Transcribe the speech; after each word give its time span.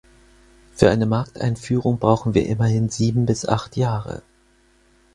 Für 0.73 0.89
eine 0.89 1.05
Markteinführung 1.05 1.99
brauchen 1.99 2.33
wir 2.33 2.47
immerhin 2.47 2.89
sieben 2.89 3.27
bis 3.27 3.45
acht 3.47 3.75
Jahre. 3.77 4.23